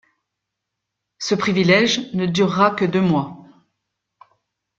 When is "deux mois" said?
2.85-3.45